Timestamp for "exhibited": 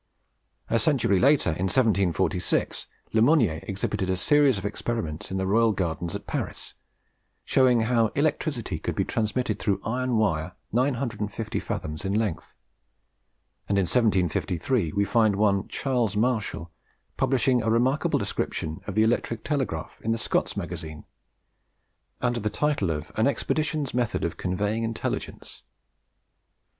3.67-4.09